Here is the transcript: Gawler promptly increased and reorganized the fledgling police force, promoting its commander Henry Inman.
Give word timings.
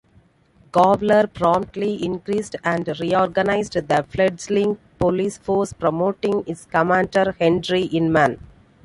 Gawler 0.71 1.27
promptly 1.31 2.03
increased 2.03 2.55
and 2.63 2.87
reorganized 2.99 3.73
the 3.73 4.03
fledgling 4.09 4.79
police 4.97 5.37
force, 5.37 5.73
promoting 5.73 6.43
its 6.47 6.65
commander 6.65 7.33
Henry 7.37 7.83
Inman. 7.83 8.39